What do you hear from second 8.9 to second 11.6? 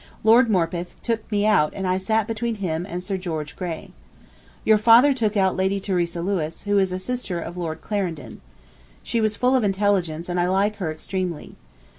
She was full of intelligence and I like her extremely.